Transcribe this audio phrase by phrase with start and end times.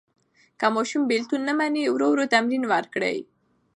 [0.59, 3.17] که ماشوم بېلتون نه مني، ورو ورو تمرین ورکړئ.